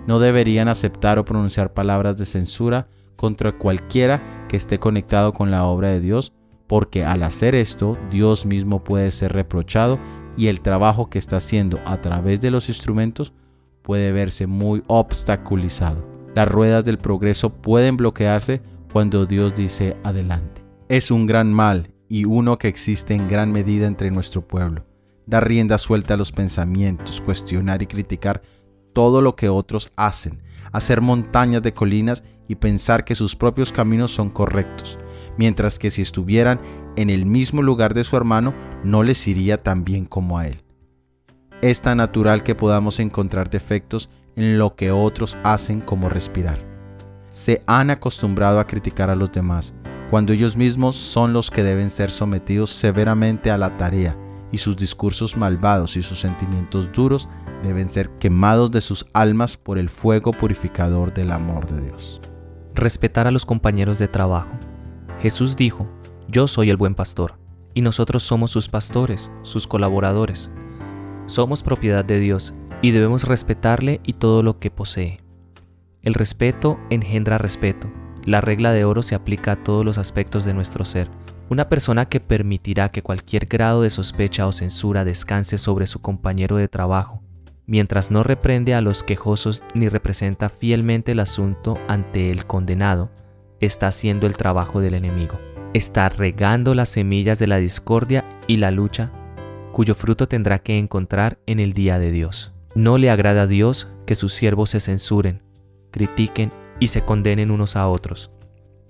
No 0.05 0.19
deberían 0.19 0.67
aceptar 0.67 1.17
o 1.19 1.25
pronunciar 1.25 1.73
palabras 1.73 2.17
de 2.17 2.25
censura 2.25 2.88
contra 3.15 3.51
cualquiera 3.51 4.45
que 4.47 4.57
esté 4.57 4.79
conectado 4.79 5.33
con 5.33 5.51
la 5.51 5.63
obra 5.65 5.89
de 5.89 6.00
Dios, 6.00 6.33
porque 6.67 7.03
al 7.03 7.23
hacer 7.23 7.55
esto 7.55 7.97
Dios 8.09 8.45
mismo 8.45 8.83
puede 8.83 9.11
ser 9.11 9.33
reprochado 9.33 10.00
y 10.38 10.47
el 10.47 10.61
trabajo 10.61 11.09
que 11.09 11.19
está 11.19 11.38
haciendo 11.38 11.79
a 11.85 12.01
través 12.01 12.39
de 12.39 12.51
los 12.51 12.69
instrumentos 12.69 13.33
puede 13.81 14.11
verse 14.11 14.47
muy 14.47 14.83
obstaculizado. 14.88 16.05
Las 16.33 16.47
ruedas 16.47 16.85
del 16.85 16.97
progreso 16.97 17.50
pueden 17.50 17.97
bloquearse 17.97 18.61
cuando 18.91 19.25
Dios 19.25 19.55
dice 19.55 19.98
adelante. 20.03 20.63
Es 20.89 21.12
un 21.12 21.25
gran 21.25 21.53
mal 21.53 21.93
y 22.10 22.25
uno 22.25 22.57
que 22.57 22.67
existe 22.67 23.13
en 23.13 23.27
gran 23.27 23.51
medida 23.51 23.88
entre 23.88 24.12
nuestro 24.12 24.45
pueblo. 24.45 24.86
Dar 25.25 25.48
rienda 25.48 25.77
suelta 25.77 26.15
a 26.15 26.17
los 26.17 26.31
pensamientos, 26.31 27.21
cuestionar 27.21 27.81
y 27.81 27.88
criticar 27.88 28.41
todo 28.93 29.21
lo 29.21 29.36
que 29.36 29.48
otros 29.48 29.91
hacen, 29.95 30.43
hacer 30.74 31.00
montañas 31.00 31.62
de 31.62 31.74
colinas 31.74 32.24
y 32.48 32.55
pensar 32.55 33.05
que 33.05 33.15
sus 33.15 33.36
propios 33.36 33.71
caminos 33.71 34.12
son 34.12 34.29
correctos, 34.29 35.00
mientras 35.38 35.79
que 35.79 35.89
si 35.89 36.01
estuvieran 36.01 36.60
en 36.98 37.10
el 37.10 37.25
mismo 37.25 37.62
lugar 37.62 37.93
de 37.93 38.03
su 38.03 38.17
hermano 38.17 38.53
no 38.83 39.03
les 39.03 39.25
iría 39.27 39.63
tan 39.63 39.86
bien 39.86 40.05
como 40.05 40.38
a 40.38 40.48
él. 40.48 40.57
Es 41.62 41.81
tan 41.81 41.98
natural 41.98 42.43
que 42.43 42.55
podamos 42.55 43.00
encontrar 43.00 43.50
defectos 43.50 44.10
en 44.36 44.57
lo 44.57 44.75
que 44.75 44.91
otros 44.91 45.38
hacen 45.43 45.79
como 45.79 46.10
respirar. 46.10 46.70
Se 47.31 47.63
han 47.65 47.89
acostumbrado 47.89 48.59
a 48.59 48.67
criticar 48.67 49.09
a 49.09 49.15
los 49.15 49.31
demás, 49.31 49.73
cuando 50.09 50.33
ellos 50.33 50.57
mismos 50.57 50.97
son 50.97 51.31
los 51.31 51.50
que 51.50 51.63
deben 51.63 51.89
ser 51.89 52.11
sometidos 52.11 52.69
severamente 52.71 53.50
a 53.50 53.57
la 53.57 53.77
tarea, 53.77 54.17
y 54.51 54.57
sus 54.57 54.75
discursos 54.75 55.38
malvados 55.38 55.95
y 55.95 56.03
sus 56.03 56.19
sentimientos 56.19 56.91
duros 56.91 57.29
deben 57.63 57.88
ser 57.88 58.09
quemados 58.19 58.69
de 58.69 58.81
sus 58.81 59.05
almas 59.13 59.55
por 59.55 59.77
el 59.77 59.89
fuego 59.89 60.33
purificador 60.33 61.13
del 61.13 61.31
amor 61.31 61.71
de 61.71 61.85
Dios. 61.85 62.19
Respetar 62.75 63.27
a 63.27 63.31
los 63.31 63.45
compañeros 63.45 63.97
de 63.97 64.09
trabajo. 64.09 64.51
Jesús 65.21 65.55
dijo, 65.55 65.88
Yo 66.27 66.50
soy 66.50 66.69
el 66.69 66.75
buen 66.75 66.95
pastor, 66.95 67.39
y 67.73 67.81
nosotros 67.81 68.23
somos 68.23 68.51
sus 68.51 68.67
pastores, 68.67 69.31
sus 69.43 69.67
colaboradores. 69.67 70.51
Somos 71.27 71.63
propiedad 71.63 72.03
de 72.03 72.19
Dios, 72.19 72.53
y 72.81 72.91
debemos 72.91 73.23
respetarle 73.23 74.01
y 74.03 74.13
todo 74.13 74.43
lo 74.43 74.59
que 74.59 74.69
posee. 74.69 75.21
El 76.03 76.15
respeto 76.15 76.79
engendra 76.89 77.38
respeto, 77.38 77.91
la 78.25 78.41
regla 78.41 78.72
de 78.74 78.86
oro 78.86 79.03
se 79.03 79.13
aplica 79.13 79.51
a 79.51 79.63
todos 79.63 79.86
los 79.86 80.00
aspectos 80.00 80.46
de 80.46 80.53
nuestro 80.53 80.84
ser. 80.84 81.10
Una 81.50 81.70
persona 81.70 82.08
que 82.08 82.20
permitirá 82.20 82.89
que 82.89 83.03
cualquier 83.03 83.46
grado 83.46 83.84
de 83.84 83.91
sospecha 83.91 84.48
o 84.48 84.51
censura 84.51 85.05
descanse 85.05 85.58
sobre 85.60 85.86
su 85.86 86.01
compañero 86.01 86.55
de 86.55 86.67
trabajo, 86.67 87.22
mientras 87.67 88.10
no 88.10 88.24
reprende 88.24 88.74
a 88.74 88.81
los 88.81 89.03
quejosos 89.03 89.63
ni 89.75 89.89
representa 89.89 90.50
fielmente 90.50 91.12
el 91.12 91.20
asunto 91.20 91.77
ante 91.88 92.31
el 92.31 92.46
condenado, 92.46 93.12
está 93.60 93.88
haciendo 93.88 94.25
el 94.25 94.38
trabajo 94.38 94.81
del 94.81 94.96
enemigo. 94.96 95.39
Está 95.74 96.10
regando 96.10 96.74
las 96.74 96.89
semillas 96.89 97.38
de 97.38 97.48
la 97.48 97.58
discordia 97.58 98.25
y 98.48 98.58
la 98.58 98.72
lucha, 98.72 99.12
cuyo 99.72 99.93
fruto 99.93 100.27
tendrá 100.27 100.60
que 100.60 100.77
encontrar 100.77 101.38
en 101.46 101.60
el 101.60 101.74
día 101.74 102.00
de 102.00 102.12
Dios. 102.12 102.53
No 102.74 102.98
le 102.98 103.12
agrada 103.12 103.43
a 103.43 103.48
Dios 103.48 103.88
que 104.05 104.15
sus 104.15 104.34
siervos 104.34 104.72
se 104.72 104.79
censuren, 104.79 105.43
critiquen 105.91 106.51
y 106.79 106.88
se 106.88 107.03
condenen 107.03 107.51
unos 107.51 107.75
a 107.75 107.88
otros. 107.88 108.31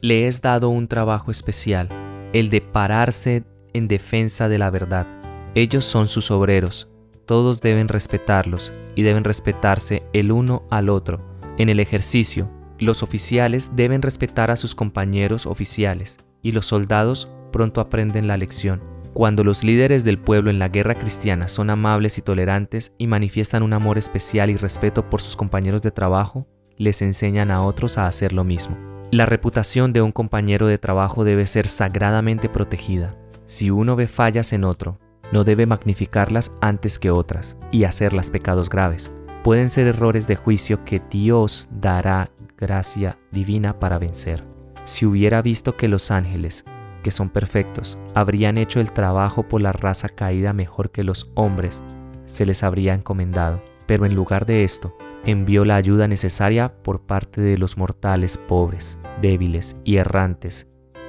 Le 0.02 0.28
es 0.28 0.42
dado 0.42 0.70
un 0.70 0.88
trabajo 0.88 1.30
especial, 1.32 1.90
el 2.34 2.50
de 2.50 2.62
pararse 2.62 3.44
en 3.74 3.88
defensa 3.88 4.50
de 4.50 4.58
la 4.58 4.70
verdad. 4.70 5.06
Ellos 5.54 5.84
son 5.84 6.08
sus 6.08 6.32
obreros, 6.32 6.90
todos 7.26 7.62
deben 7.62 7.88
respetarlos 7.88 8.74
y 8.96 9.04
deben 9.04 9.24
respetarse 9.24 10.04
el 10.14 10.32
uno 10.32 10.64
al 10.70 10.90
otro. 10.90 11.22
En 11.58 11.70
el 11.70 11.80
ejercicio, 11.80 12.50
los 12.80 13.04
oficiales 13.04 13.76
deben 13.76 14.02
respetar 14.02 14.50
a 14.50 14.56
sus 14.56 14.74
compañeros 14.74 15.46
oficiales 15.46 16.18
y 16.42 16.52
los 16.52 16.66
soldados 16.66 17.30
pronto 17.52 17.82
aprenden 17.82 18.28
la 18.28 18.38
lección. 18.38 18.82
Cuando 19.14 19.44
los 19.44 19.64
líderes 19.64 20.04
del 20.04 20.18
pueblo 20.18 20.50
en 20.50 20.58
la 20.58 20.70
guerra 20.70 20.98
cristiana 20.98 21.50
son 21.50 21.70
amables 21.70 22.18
y 22.18 22.22
tolerantes 22.22 22.94
y 22.98 23.08
manifiestan 23.08 23.62
un 23.62 23.74
amor 23.74 23.98
especial 23.98 24.50
y 24.50 24.56
respeto 24.56 25.10
por 25.10 25.22
sus 25.22 25.36
compañeros 25.36 25.82
de 25.82 25.92
trabajo, 25.92 26.48
les 26.82 27.04
enseñan 27.04 27.52
a 27.52 27.62
otros 27.62 28.00
a 28.00 28.08
hacer 28.08 28.34
lo 28.34 28.44
mismo. 28.44 28.76
La 29.12 29.28
reputación 29.28 29.94
de 29.94 30.02
un 30.02 30.12
compañero 30.12 30.66
de 30.66 30.80
trabajo 30.80 31.24
debe 31.24 31.46
ser 31.46 31.68
sagradamente 31.68 32.50
protegida. 32.50 33.16
Si 33.46 33.70
uno 33.70 33.96
ve 33.96 34.08
fallas 34.08 34.52
en 34.52 34.64
otro, 34.64 34.98
no 35.32 35.44
debe 35.44 35.66
magnificarlas 35.66 36.56
antes 36.60 36.98
que 36.98 37.12
otras 37.12 37.56
y 37.72 37.84
hacerlas 37.84 38.32
pecados 38.32 38.70
graves. 38.70 39.14
Pueden 39.44 39.70
ser 39.70 39.88
errores 39.88 40.28
de 40.28 40.36
juicio 40.36 40.84
que 40.84 41.02
Dios 41.10 41.70
dará 41.72 42.32
gracia 42.58 43.20
divina 43.32 43.80
para 43.80 44.00
vencer. 44.00 44.44
Si 44.84 45.06
hubiera 45.06 45.42
visto 45.42 45.78
que 45.78 45.88
los 45.88 46.10
ángeles, 46.10 46.66
que 47.04 47.12
son 47.12 47.30
perfectos, 47.30 48.00
habrían 48.16 48.58
hecho 48.58 48.80
el 48.80 48.92
trabajo 48.92 49.48
por 49.48 49.62
la 49.62 49.72
raza 49.72 50.10
caída 50.10 50.52
mejor 50.54 50.92
que 50.92 51.04
los 51.04 51.32
hombres, 51.36 51.84
se 52.26 52.46
les 52.46 52.64
habría 52.64 52.96
encomendado. 52.96 53.62
Pero 53.86 54.06
en 54.06 54.16
lugar 54.16 54.46
de 54.46 54.64
esto, 54.64 54.96
envió 55.26 55.66
la 55.66 55.76
ayuda 55.76 56.08
necesaria 56.08 56.74
por 56.84 57.02
parte 57.02 57.42
de 57.42 57.58
los 57.58 57.78
mortales 57.78 58.38
pobres, 58.38 58.98
débiles 59.22 59.76
y 59.84 59.98
errantes, 59.98 60.68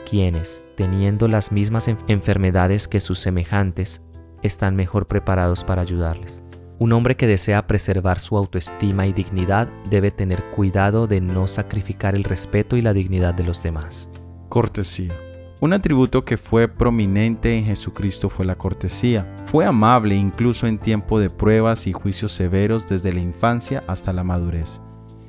quienes, 0.08 0.62
teniendo 0.76 1.28
las 1.28 1.52
mismas 1.52 1.88
enfermedades 2.08 2.88
que 2.88 3.00
sus 3.00 3.18
semejantes, 3.18 4.02
están 4.42 4.76
mejor 4.76 5.06
preparados 5.06 5.64
para 5.64 5.82
ayudarles. 5.82 6.42
Un 6.78 6.92
hombre 6.92 7.16
que 7.16 7.28
desea 7.28 7.66
preservar 7.66 8.18
su 8.18 8.36
autoestima 8.36 9.06
y 9.06 9.12
dignidad 9.12 9.68
debe 9.88 10.10
tener 10.10 10.42
cuidado 10.50 11.06
de 11.06 11.20
no 11.20 11.46
sacrificar 11.46 12.16
el 12.16 12.24
respeto 12.24 12.76
y 12.76 12.82
la 12.82 12.92
dignidad 12.92 13.34
de 13.34 13.44
los 13.44 13.62
demás. 13.62 14.08
Cortesía. 14.48 15.14
Un 15.62 15.72
atributo 15.72 16.24
que 16.24 16.38
fue 16.38 16.66
prominente 16.66 17.56
en 17.56 17.66
Jesucristo 17.66 18.28
fue 18.28 18.44
la 18.44 18.56
cortesía. 18.56 19.32
Fue 19.44 19.64
amable 19.64 20.16
incluso 20.16 20.66
en 20.66 20.76
tiempo 20.76 21.20
de 21.20 21.30
pruebas 21.30 21.86
y 21.86 21.92
juicios 21.92 22.32
severos 22.32 22.88
desde 22.88 23.12
la 23.12 23.20
infancia 23.20 23.84
hasta 23.86 24.12
la 24.12 24.24
madurez. 24.24 24.82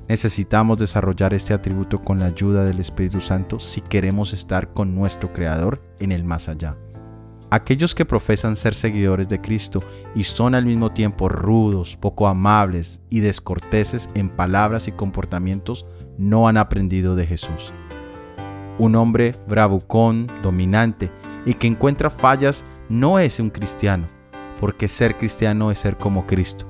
Necesitamos 0.07 0.79
desarrollar 0.79 1.35
este 1.35 1.53
atributo 1.53 2.01
con 2.01 2.19
la 2.19 2.25
ayuda 2.25 2.65
del 2.65 2.79
Espíritu 2.79 3.21
Santo 3.21 3.59
si 3.59 3.81
queremos 3.81 4.33
estar 4.33 4.73
con 4.73 4.95
nuestro 4.95 5.31
Creador 5.31 5.83
en 5.99 6.11
el 6.11 6.23
más 6.23 6.49
allá. 6.49 6.77
Aquellos 7.51 7.93
que 7.93 8.03
profesan 8.03 8.55
ser 8.55 8.73
seguidores 8.73 9.29
de 9.29 9.39
Cristo 9.39 9.83
y 10.15 10.23
son 10.23 10.55
al 10.55 10.65
mismo 10.65 10.93
tiempo 10.93 11.29
rudos, 11.29 11.95
poco 11.95 12.25
amables 12.25 13.01
y 13.11 13.19
descorteses 13.19 14.09
en 14.15 14.29
palabras 14.29 14.87
y 14.87 14.93
comportamientos 14.93 15.85
no 16.17 16.47
han 16.47 16.57
aprendido 16.57 17.15
de 17.15 17.27
Jesús 17.27 17.71
un 18.79 18.95
hombre 18.95 19.35
bravucón, 19.47 20.29
dominante 20.41 21.11
y 21.45 21.55
que 21.55 21.67
encuentra 21.67 22.09
fallas 22.09 22.65
no 22.89 23.19
es 23.19 23.39
un 23.39 23.49
cristiano, 23.49 24.07
porque 24.59 24.87
ser 24.87 25.17
cristiano 25.17 25.71
es 25.71 25.79
ser 25.79 25.97
como 25.97 26.25
Cristo. 26.25 26.65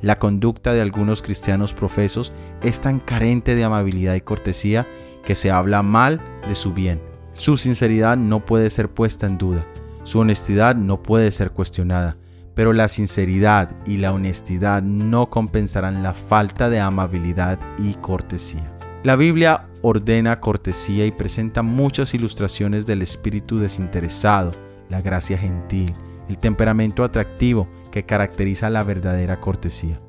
La 0.00 0.18
conducta 0.18 0.74
de 0.74 0.82
algunos 0.82 1.22
cristianos 1.22 1.72
profesos 1.72 2.32
es 2.62 2.80
tan 2.80 3.00
carente 3.00 3.54
de 3.54 3.64
amabilidad 3.64 4.14
y 4.14 4.20
cortesía 4.20 4.86
que 5.24 5.34
se 5.34 5.50
habla 5.50 5.82
mal 5.82 6.20
de 6.46 6.54
su 6.54 6.74
bien. 6.74 7.00
Su 7.32 7.56
sinceridad 7.56 8.16
no 8.16 8.44
puede 8.44 8.70
ser 8.70 8.90
puesta 8.90 9.26
en 9.26 9.38
duda, 9.38 9.66
su 10.04 10.18
honestidad 10.18 10.76
no 10.76 11.02
puede 11.02 11.30
ser 11.30 11.50
cuestionada, 11.50 12.16
pero 12.54 12.72
la 12.72 12.88
sinceridad 12.88 13.70
y 13.86 13.96
la 13.96 14.12
honestidad 14.12 14.82
no 14.82 15.30
compensarán 15.30 16.02
la 16.02 16.12
falta 16.12 16.68
de 16.68 16.80
amabilidad 16.80 17.58
y 17.78 17.94
cortesía. 17.94 18.70
La 19.02 19.16
Biblia 19.16 19.66
ordena 19.86 20.40
cortesía 20.40 21.04
y 21.04 21.12
presenta 21.12 21.62
muchas 21.62 22.14
ilustraciones 22.14 22.86
del 22.86 23.02
espíritu 23.02 23.58
desinteresado, 23.58 24.52
la 24.88 25.02
gracia 25.02 25.36
gentil, 25.36 25.92
el 26.26 26.38
temperamento 26.38 27.04
atractivo 27.04 27.68
que 27.90 28.06
caracteriza 28.06 28.70
la 28.70 28.82
verdadera 28.82 29.40
cortesía. 29.40 30.00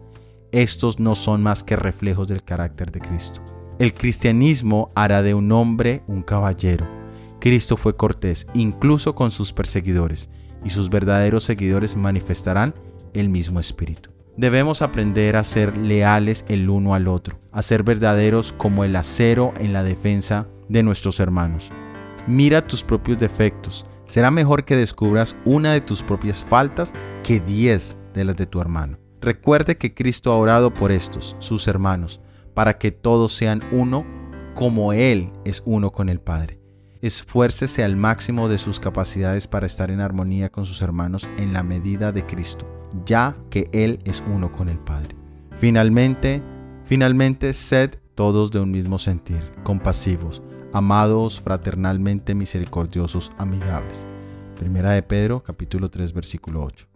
Estos 0.53 0.97
no 0.97 1.13
son 1.13 1.43
más 1.43 1.61
que 1.61 1.75
reflejos 1.75 2.29
del 2.29 2.41
carácter 2.41 2.89
de 2.89 3.01
Cristo. 3.01 3.41
El 3.77 3.91
cristianismo 3.91 4.93
hará 4.95 5.21
de 5.21 5.33
un 5.33 5.51
hombre 5.51 6.03
un 6.07 6.23
caballero. 6.23 6.87
Cristo 7.41 7.75
fue 7.75 7.97
cortés 7.97 8.47
incluso 8.53 9.13
con 9.13 9.29
sus 9.29 9.51
perseguidores, 9.51 10.29
y 10.63 10.69
sus 10.69 10.89
verdaderos 10.89 11.43
seguidores 11.43 11.97
manifestarán 11.97 12.73
el 13.13 13.27
mismo 13.27 13.59
espíritu. 13.59 14.14
Debemos 14.37 14.81
aprender 14.81 15.37
a 15.37 15.45
ser 15.45 15.77
leales 15.77 16.43
el 16.49 16.69
uno 16.69 16.93
al 16.93 17.07
otro, 17.07 17.39
a 17.53 17.61
ser 17.61 17.83
verdaderos 17.83 18.51
como 18.51 18.83
el 18.83 18.97
acero 18.97 19.53
en 19.59 19.71
la 19.71 19.81
defensa 19.81 20.47
de 20.67 20.83
nuestros 20.83 21.21
hermanos. 21.21 21.71
Mira 22.27 22.67
tus 22.67 22.83
propios 22.83 23.17
defectos. 23.17 23.85
Será 24.07 24.31
mejor 24.31 24.65
que 24.65 24.75
descubras 24.75 25.37
una 25.45 25.71
de 25.71 25.79
tus 25.79 26.03
propias 26.03 26.43
faltas 26.43 26.93
que 27.23 27.39
diez 27.39 27.97
de 28.13 28.25
las 28.25 28.35
de 28.35 28.45
tu 28.45 28.59
hermano. 28.59 28.97
Recuerde 29.21 29.77
que 29.77 29.93
Cristo 29.93 30.33
ha 30.33 30.35
orado 30.35 30.73
por 30.73 30.91
estos, 30.91 31.37
sus 31.39 31.69
hermanos, 31.69 32.19
para 32.53 32.77
que 32.77 32.91
todos 32.91 33.31
sean 33.31 33.61
uno 33.71 34.05
como 34.53 34.91
Él 34.91 35.31
es 35.45 35.63
uno 35.65 35.91
con 35.91 36.09
el 36.09 36.19
Padre. 36.19 36.59
Esfuércese 37.01 37.85
al 37.85 37.95
máximo 37.95 38.49
de 38.49 38.57
sus 38.57 38.81
capacidades 38.81 39.47
para 39.47 39.65
estar 39.65 39.91
en 39.91 40.01
armonía 40.01 40.49
con 40.49 40.65
sus 40.65 40.81
hermanos 40.81 41.29
en 41.37 41.53
la 41.53 41.63
medida 41.63 42.11
de 42.11 42.25
Cristo 42.25 42.74
ya 43.05 43.35
que 43.49 43.69
Él 43.73 43.99
es 44.05 44.23
uno 44.31 44.51
con 44.51 44.69
el 44.69 44.77
Padre. 44.77 45.15
Finalmente, 45.51 46.41
finalmente, 46.83 47.53
sed 47.53 47.95
todos 48.15 48.51
de 48.51 48.59
un 48.59 48.71
mismo 48.71 48.97
sentir, 48.97 49.41
compasivos, 49.63 50.41
amados, 50.73 51.41
fraternalmente 51.41 52.35
misericordiosos, 52.35 53.31
amigables. 53.37 54.05
Primera 54.55 54.91
de 54.91 55.03
Pedro, 55.03 55.43
capítulo 55.43 55.89
3, 55.89 56.13
versículo 56.13 56.63
8. 56.63 56.87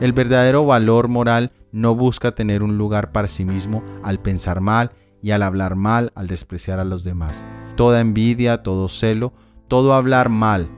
El 0.00 0.12
verdadero 0.14 0.64
valor 0.64 1.08
moral 1.08 1.52
no 1.72 1.94
busca 1.94 2.34
tener 2.34 2.62
un 2.62 2.78
lugar 2.78 3.12
para 3.12 3.28
sí 3.28 3.44
mismo 3.44 3.82
al 4.02 4.18
pensar 4.20 4.60
mal 4.60 4.92
y 5.22 5.32
al 5.32 5.42
hablar 5.42 5.76
mal, 5.76 6.12
al 6.14 6.26
despreciar 6.26 6.78
a 6.78 6.84
los 6.84 7.04
demás. 7.04 7.44
Toda 7.76 8.00
envidia, 8.00 8.62
todo 8.62 8.88
celo, 8.88 9.34
todo 9.68 9.92
hablar 9.92 10.30
mal 10.30 10.70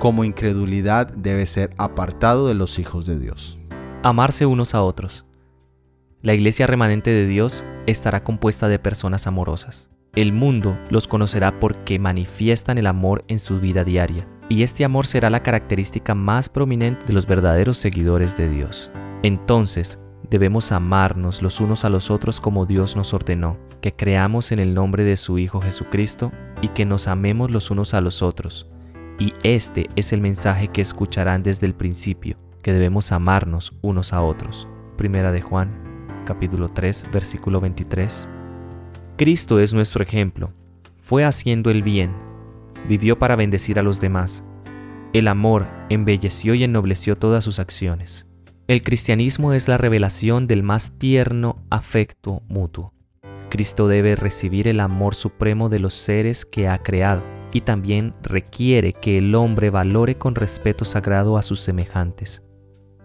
como 0.00 0.24
incredulidad 0.24 1.12
debe 1.12 1.44
ser 1.44 1.74
apartado 1.76 2.48
de 2.48 2.54
los 2.54 2.78
hijos 2.78 3.04
de 3.04 3.20
Dios. 3.20 3.59
Amarse 4.02 4.46
unos 4.46 4.74
a 4.74 4.82
otros. 4.82 5.26
La 6.22 6.32
iglesia 6.32 6.66
remanente 6.66 7.10
de 7.10 7.26
Dios 7.26 7.66
estará 7.86 8.24
compuesta 8.24 8.66
de 8.66 8.78
personas 8.78 9.26
amorosas. 9.26 9.90
El 10.14 10.32
mundo 10.32 10.78
los 10.88 11.06
conocerá 11.06 11.60
porque 11.60 11.98
manifiestan 11.98 12.78
el 12.78 12.86
amor 12.86 13.26
en 13.28 13.38
su 13.38 13.60
vida 13.60 13.84
diaria, 13.84 14.26
y 14.48 14.62
este 14.62 14.86
amor 14.86 15.06
será 15.06 15.28
la 15.28 15.42
característica 15.42 16.14
más 16.14 16.48
prominente 16.48 17.04
de 17.04 17.12
los 17.12 17.26
verdaderos 17.26 17.76
seguidores 17.76 18.38
de 18.38 18.48
Dios. 18.48 18.90
Entonces, 19.22 19.98
debemos 20.30 20.72
amarnos 20.72 21.42
los 21.42 21.60
unos 21.60 21.84
a 21.84 21.90
los 21.90 22.10
otros 22.10 22.40
como 22.40 22.64
Dios 22.64 22.96
nos 22.96 23.12
ordenó, 23.12 23.58
que 23.82 23.94
creamos 23.94 24.50
en 24.50 24.60
el 24.60 24.72
nombre 24.72 25.04
de 25.04 25.18
su 25.18 25.38
Hijo 25.38 25.60
Jesucristo 25.60 26.32
y 26.62 26.68
que 26.68 26.86
nos 26.86 27.06
amemos 27.06 27.50
los 27.50 27.70
unos 27.70 27.92
a 27.92 28.00
los 28.00 28.22
otros. 28.22 28.66
Y 29.18 29.34
este 29.42 29.88
es 29.94 30.14
el 30.14 30.22
mensaje 30.22 30.68
que 30.68 30.80
escucharán 30.80 31.42
desde 31.42 31.66
el 31.66 31.74
principio, 31.74 32.38
que 32.62 32.72
debemos 32.72 33.12
amarnos 33.12 33.74
unos 33.82 34.12
a 34.12 34.22
otros. 34.22 34.68
Primera 34.96 35.32
de 35.32 35.40
Juan, 35.40 35.70
capítulo 36.24 36.68
3, 36.68 37.06
versículo 37.12 37.60
23. 37.60 38.28
Cristo 39.16 39.60
es 39.60 39.74
nuestro 39.74 40.02
ejemplo. 40.02 40.52
Fue 40.98 41.24
haciendo 41.24 41.70
el 41.70 41.82
bien, 41.82 42.12
vivió 42.88 43.18
para 43.18 43.36
bendecir 43.36 43.78
a 43.78 43.82
los 43.82 44.00
demás. 44.00 44.44
El 45.12 45.28
amor 45.28 45.66
embelleció 45.88 46.54
y 46.54 46.64
ennobleció 46.64 47.16
todas 47.16 47.44
sus 47.44 47.58
acciones. 47.58 48.26
El 48.68 48.82
cristianismo 48.82 49.52
es 49.52 49.66
la 49.66 49.78
revelación 49.78 50.46
del 50.46 50.62
más 50.62 50.98
tierno 50.98 51.64
afecto 51.70 52.42
mutuo. 52.48 52.94
Cristo 53.48 53.88
debe 53.88 54.14
recibir 54.14 54.68
el 54.68 54.78
amor 54.78 55.16
supremo 55.16 55.68
de 55.68 55.80
los 55.80 55.94
seres 55.94 56.44
que 56.44 56.68
ha 56.68 56.78
creado 56.78 57.24
y 57.52 57.62
también 57.62 58.14
requiere 58.22 58.92
que 58.92 59.18
el 59.18 59.34
hombre 59.34 59.70
valore 59.70 60.16
con 60.16 60.36
respeto 60.36 60.84
sagrado 60.84 61.36
a 61.36 61.42
sus 61.42 61.60
semejantes. 61.60 62.42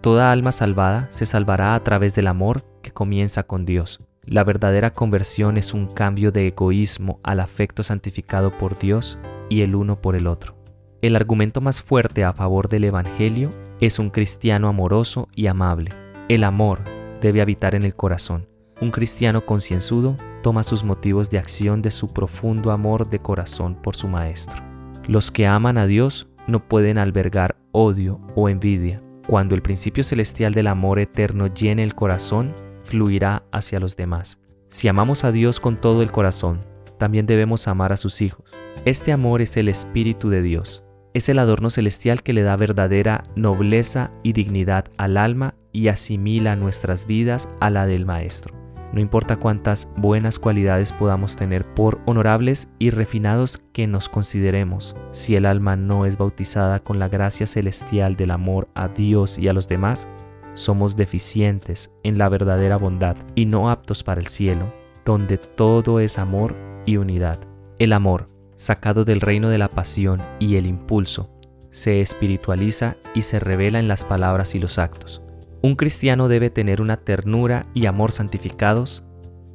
Toda 0.06 0.30
alma 0.30 0.52
salvada 0.52 1.08
se 1.10 1.26
salvará 1.26 1.74
a 1.74 1.82
través 1.82 2.14
del 2.14 2.28
amor 2.28 2.62
que 2.80 2.92
comienza 2.92 3.42
con 3.42 3.66
Dios. 3.66 4.04
La 4.24 4.44
verdadera 4.44 4.90
conversión 4.90 5.56
es 5.56 5.74
un 5.74 5.88
cambio 5.88 6.30
de 6.30 6.46
egoísmo 6.46 7.18
al 7.24 7.40
afecto 7.40 7.82
santificado 7.82 8.56
por 8.56 8.78
Dios 8.78 9.18
y 9.48 9.62
el 9.62 9.74
uno 9.74 10.00
por 10.00 10.14
el 10.14 10.28
otro. 10.28 10.54
El 11.02 11.16
argumento 11.16 11.60
más 11.60 11.82
fuerte 11.82 12.22
a 12.22 12.32
favor 12.32 12.68
del 12.68 12.84
Evangelio 12.84 13.52
es 13.80 13.98
un 13.98 14.10
cristiano 14.10 14.68
amoroso 14.68 15.26
y 15.34 15.48
amable. 15.48 15.90
El 16.28 16.44
amor 16.44 16.84
debe 17.20 17.40
habitar 17.40 17.74
en 17.74 17.82
el 17.82 17.96
corazón. 17.96 18.46
Un 18.80 18.92
cristiano 18.92 19.44
concienzudo 19.44 20.16
toma 20.40 20.62
sus 20.62 20.84
motivos 20.84 21.30
de 21.30 21.40
acción 21.40 21.82
de 21.82 21.90
su 21.90 22.12
profundo 22.12 22.70
amor 22.70 23.10
de 23.10 23.18
corazón 23.18 23.74
por 23.74 23.96
su 23.96 24.06
Maestro. 24.06 24.62
Los 25.08 25.32
que 25.32 25.48
aman 25.48 25.78
a 25.78 25.88
Dios 25.88 26.28
no 26.46 26.68
pueden 26.68 26.96
albergar 26.96 27.56
odio 27.72 28.20
o 28.36 28.48
envidia. 28.48 29.02
Cuando 29.26 29.56
el 29.56 29.62
principio 29.62 30.04
celestial 30.04 30.54
del 30.54 30.68
amor 30.68 31.00
eterno 31.00 31.48
llene 31.48 31.82
el 31.82 31.96
corazón, 31.96 32.54
fluirá 32.84 33.42
hacia 33.50 33.80
los 33.80 33.96
demás. 33.96 34.38
Si 34.68 34.86
amamos 34.86 35.24
a 35.24 35.32
Dios 35.32 35.58
con 35.58 35.80
todo 35.80 36.02
el 36.02 36.12
corazón, 36.12 36.64
también 36.96 37.26
debemos 37.26 37.66
amar 37.66 37.92
a 37.92 37.96
sus 37.96 38.22
hijos. 38.22 38.52
Este 38.84 39.10
amor 39.10 39.42
es 39.42 39.56
el 39.56 39.68
Espíritu 39.68 40.30
de 40.30 40.42
Dios. 40.42 40.84
Es 41.12 41.28
el 41.28 41.40
adorno 41.40 41.70
celestial 41.70 42.22
que 42.22 42.34
le 42.34 42.42
da 42.42 42.56
verdadera 42.56 43.24
nobleza 43.34 44.12
y 44.22 44.32
dignidad 44.32 44.84
al 44.96 45.16
alma 45.16 45.56
y 45.72 45.88
asimila 45.88 46.54
nuestras 46.54 47.06
vidas 47.06 47.48
a 47.58 47.70
la 47.70 47.86
del 47.86 48.06
Maestro. 48.06 48.65
No 48.96 49.02
importa 49.02 49.36
cuántas 49.36 49.92
buenas 49.98 50.38
cualidades 50.38 50.90
podamos 50.94 51.36
tener, 51.36 51.66
por 51.74 52.00
honorables 52.06 52.70
y 52.78 52.88
refinados 52.88 53.58
que 53.74 53.86
nos 53.86 54.08
consideremos, 54.08 54.96
si 55.10 55.36
el 55.36 55.44
alma 55.44 55.76
no 55.76 56.06
es 56.06 56.16
bautizada 56.16 56.80
con 56.80 56.98
la 56.98 57.10
gracia 57.10 57.46
celestial 57.46 58.16
del 58.16 58.30
amor 58.30 58.70
a 58.74 58.88
Dios 58.88 59.38
y 59.38 59.48
a 59.48 59.52
los 59.52 59.68
demás, 59.68 60.08
somos 60.54 60.96
deficientes 60.96 61.90
en 62.04 62.16
la 62.16 62.30
verdadera 62.30 62.78
bondad 62.78 63.18
y 63.34 63.44
no 63.44 63.68
aptos 63.68 64.02
para 64.02 64.18
el 64.18 64.28
cielo, 64.28 64.72
donde 65.04 65.36
todo 65.36 66.00
es 66.00 66.18
amor 66.18 66.56
y 66.86 66.96
unidad. 66.96 67.38
El 67.78 67.92
amor, 67.92 68.30
sacado 68.54 69.04
del 69.04 69.20
reino 69.20 69.50
de 69.50 69.58
la 69.58 69.68
pasión 69.68 70.22
y 70.38 70.56
el 70.56 70.64
impulso, 70.64 71.28
se 71.68 72.00
espiritualiza 72.00 72.96
y 73.14 73.20
se 73.20 73.40
revela 73.40 73.78
en 73.78 73.88
las 73.88 74.06
palabras 74.06 74.54
y 74.54 74.58
los 74.58 74.78
actos. 74.78 75.20
Un 75.62 75.74
cristiano 75.74 76.28
debe 76.28 76.50
tener 76.50 76.80
una 76.80 76.96
ternura 76.98 77.66
y 77.74 77.86
amor 77.86 78.12
santificados 78.12 79.04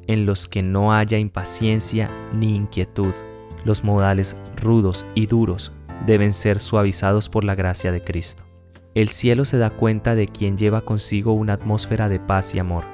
en 0.06 0.26
los 0.26 0.48
que 0.48 0.62
no 0.62 0.92
haya 0.92 1.18
impaciencia 1.18 2.10
ni 2.32 2.54
inquietud. 2.56 3.14
Los 3.64 3.84
modales 3.84 4.36
rudos 4.56 5.06
y 5.14 5.26
duros 5.26 5.72
deben 6.06 6.32
ser 6.32 6.58
suavizados 6.58 7.28
por 7.28 7.44
la 7.44 7.54
gracia 7.54 7.92
de 7.92 8.02
Cristo. 8.02 8.42
El 8.94 9.08
cielo 9.08 9.44
se 9.44 9.58
da 9.58 9.70
cuenta 9.70 10.14
de 10.14 10.26
quien 10.26 10.58
lleva 10.58 10.82
consigo 10.82 11.32
una 11.32 11.54
atmósfera 11.54 12.08
de 12.08 12.20
paz 12.20 12.54
y 12.54 12.58
amor. 12.58 12.84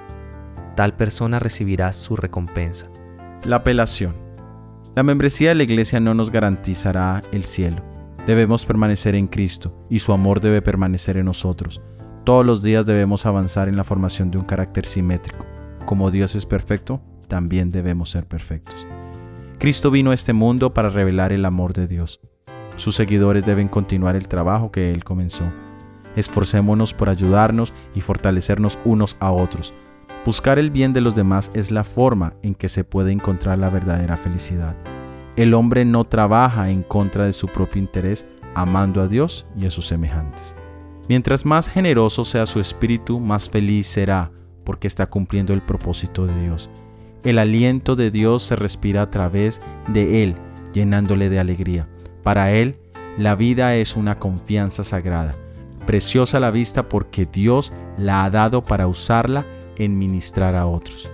Tal 0.77 0.95
persona 0.95 1.41
recibirá 1.41 1.93
su 1.93 2.15
recompensa. 2.15 2.89
La 3.45 3.57
apelación. 3.57 4.15
La 4.95 5.03
membresía 5.03 5.49
de 5.49 5.55
la 5.57 5.63
iglesia 5.65 5.99
no 5.99 6.15
nos 6.15 6.31
garantizará 6.31 7.23
el 7.33 7.45
cielo. 7.45 7.83
Debemos 8.27 8.67
permanecer 8.67 9.15
en 9.15 9.27
Cristo 9.27 9.87
y 9.89 10.01
su 10.01 10.13
amor 10.13 10.41
debe 10.41 10.61
permanecer 10.63 11.17
en 11.17 11.25
nosotros. 11.25 11.81
Todos 12.29 12.45
los 12.45 12.63
días 12.63 12.85
debemos 12.85 13.25
avanzar 13.25 13.71
en 13.71 13.77
la 13.79 13.85
formación 13.85 14.31
de 14.31 14.37
un 14.37 14.45
carácter 14.45 14.85
simétrico. 14.85 15.47
Como 15.87 16.11
Dios 16.11 16.35
es 16.35 16.45
perfecto, 16.45 17.01
también 17.27 17.71
debemos 17.71 18.11
ser 18.11 18.27
perfectos. 18.27 18.87
Cristo 19.59 19.91
vino 19.91 20.11
a 20.11 20.15
este 20.15 20.35
mundo 20.35 20.75
para 20.75 20.91
revelar 20.91 21.33
el 21.33 21.47
amor 21.47 21.73
de 21.73 21.87
Dios. 21.87 22.21
Sus 22.77 22.97
seguidores 22.97 23.47
deben 23.47 23.69
continuar 23.69 24.15
el 24.15 24.29
trabajo 24.29 24.71
que 24.71 24.93
Él 24.93 25.05
comenzó. 25.05 25.51
Esforcémonos 26.17 26.93
por 26.93 27.09
ayudarnos 27.09 27.73
y 27.95 28.03
fortalecernos 28.03 28.79
unos 28.85 29.17
a 29.21 29.33
otros. 29.33 29.73
Buscar 30.27 30.59
el 30.59 30.71
bien 30.71 30.93
de 30.93 31.01
los 31.01 31.15
demás 31.15 31.51
es 31.55 31.71
la 31.71 31.83
forma 31.83 32.35
en 32.43 32.55
que 32.55 32.69
se 32.69 32.85
puede 32.85 33.11
encontrar 33.11 33.59
la 33.59 33.71
verdadera 33.71 34.19
felicidad. 34.19 34.77
El 35.37 35.55
hombre 35.55 35.87
no 35.87 36.05
trabaja 36.05 36.69
en 36.69 36.83
contra 36.83 37.25
de 37.25 37.33
su 37.33 37.47
propio 37.47 37.81
interés, 37.81 38.27
amando 38.55 39.01
a 39.01 39.09
Dios 39.09 39.47
y 39.59 39.65
a 39.65 39.71
sus 39.71 39.87
semejantes. 39.87 40.55
Mientras 41.09 41.47
más 41.47 41.69
generoso 41.69 42.25
sea 42.25 42.45
su 42.45 42.61
espíritu, 42.61 43.19
más 43.19 43.49
feliz 43.49 43.87
será, 43.87 44.31
porque 44.65 44.87
está 44.87 45.07
cumpliendo 45.07 45.55
el 45.55 45.63
propósito 45.63 46.27
de 46.27 46.43
Dios. 46.43 46.69
El 47.25 47.39
aliento 47.39 47.97
de 47.97 48.11
Dios 48.11 48.43
se 48.43 48.57
respira 48.57 49.03
a 49.03 49.11
través 49.11 49.63
de 49.89 50.23
él, 50.23 50.37
llenándole 50.75 51.31
de 51.31 51.39
alegría. 51.39 51.89
Para 52.23 52.53
él, 52.53 52.79
la 53.17 53.35
vida 53.35 53.75
es 53.77 53.97
una 53.97 54.19
confianza 54.19 54.85
sagrada, 54.85 55.35
preciosa 55.87 56.41
la 56.41 56.51
vista 56.51 56.91
porque 56.91 57.25
Dios 57.25 57.73
la 57.97 58.25
ha 58.25 58.31
dado 58.31 58.63
para 58.63 58.87
usarla 58.87 59.47
en 59.77 59.99
ministrar 59.99 60.55
a 60.55 60.67
otros. 60.67 61.11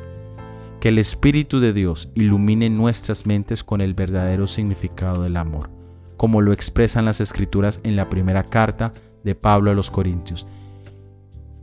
Que 0.81 0.89
el 0.89 0.99
Espíritu 0.99 1.61
de 1.61 1.73
Dios 1.73 2.11
ilumine 2.17 2.69
nuestras 2.69 3.27
mentes 3.27 3.63
con 3.63 3.81
el 3.81 3.95
verdadero 3.95 4.49
significado 4.49 5.23
del 5.23 5.37
amor, 5.37 5.71
como 6.17 6.41
lo 6.41 6.53
expresan 6.53 7.05
las 7.05 7.21
Escrituras 7.21 7.79
en 7.85 7.95
la 7.95 8.09
primera 8.09 8.43
carta 8.43 8.91
de 9.25 9.35
Pablo 9.35 9.71
a 9.71 9.75
los 9.75 9.91
Corintios, 9.91 10.47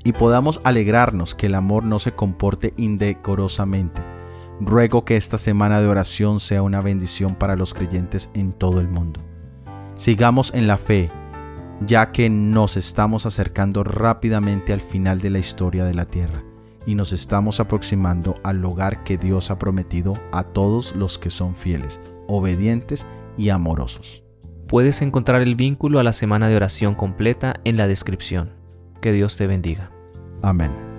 y 0.04 0.14
podamos 0.14 0.60
alegrarnos 0.64 1.36
que 1.36 1.46
el 1.46 1.56
amor 1.56 1.84
no 1.84 2.00
se 2.00 2.14
comporte 2.14 2.74
indecorosamente. 2.78 4.02
Ruego 4.60 5.06
que 5.06 5.18
esta 5.18 5.38
semana 5.38 5.80
de 5.80 5.88
oración 5.88 6.40
sea 6.40 6.64
una 6.64 6.82
bendición 6.82 7.36
para 7.36 7.56
los 7.56 7.74
creyentes 7.74 8.30
en 8.34 8.52
todo 8.52 8.80
el 8.80 8.88
mundo. 8.88 9.22
Sigamos 9.96 10.54
en 10.54 10.68
la 10.68 10.78
fe, 10.78 11.12
ya 11.86 12.12
que 12.12 12.30
nos 12.30 12.78
estamos 12.78 13.26
acercando 13.26 13.84
rápidamente 13.84 14.74
al 14.74 14.82
final 14.82 15.20
de 15.20 15.30
la 15.30 15.40
historia 15.40 15.86
de 15.86 15.94
la 15.94 16.06
tierra 16.06 16.44
y 16.86 16.96
nos 16.96 17.12
estamos 17.12 17.60
aproximando 17.60 18.36
al 18.44 18.64
hogar 18.66 19.04
que 19.04 19.18
Dios 19.18 19.52
ha 19.52 19.60
prometido 19.60 20.16
a 20.32 20.44
todos 20.44 20.96
los 20.96 21.18
que 21.18 21.30
son 21.30 21.56
fieles, 21.56 22.00
obedientes 22.28 23.06
y 23.38 23.50
amorosos. 23.50 24.24
Puedes 24.72 25.02
encontrar 25.02 25.42
el 25.42 25.56
vínculo 25.56 26.00
a 26.00 26.04
la 26.04 26.14
semana 26.14 26.48
de 26.48 26.56
oración 26.56 26.96
completa 26.96 27.56
en 27.66 27.76
la 27.76 27.90
descripción. 27.90 28.54
Que 29.02 29.12
Dios 29.12 29.36
te 29.36 29.46
bendiga. 29.46 29.92
Amén. 30.42 30.91